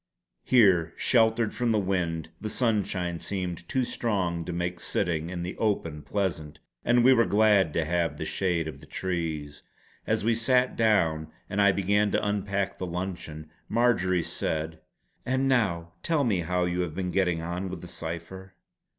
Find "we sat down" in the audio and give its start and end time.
10.23-11.27